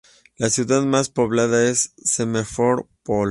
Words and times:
La 0.37 0.49
ciudad 0.49 0.81
más 0.81 1.09
poblada 1.09 1.69
es 1.69 1.93
Simferópol. 2.03 2.87